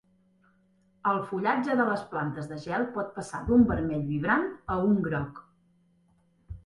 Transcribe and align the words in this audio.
El 1.09 1.19
fullatge 1.31 1.75
de 1.81 1.85
les 1.89 2.01
plantes 2.13 2.49
de 2.53 2.59
gel 2.65 2.87
pot 2.97 3.13
passar 3.21 3.43
d'un 3.51 3.67
vermell 3.73 4.03
vibrant 4.09 4.49
a 4.77 4.83
un 4.91 5.01
groc. 5.11 5.43